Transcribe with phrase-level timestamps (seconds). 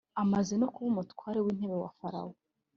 [0.21, 2.33] amaze no kuba umutware w’intebe wa farawo